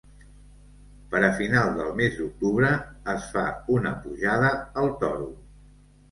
Per 1.09 1.19
a 1.25 1.27
final 1.41 1.67
del 1.79 1.91
mes 1.99 2.15
d'octubre, 2.21 2.71
es 3.13 3.27
fa 3.33 3.43
una 3.75 3.91
pujada 4.07 4.49
al 4.85 4.89
Toro. 5.05 5.29